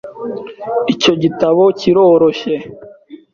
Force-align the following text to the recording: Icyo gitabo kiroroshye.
Icyo 0.93 1.13
gitabo 1.21 1.63
kiroroshye. 1.79 2.55